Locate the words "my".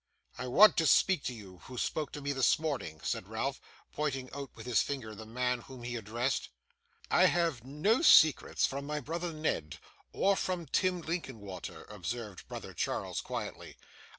8.87-8.99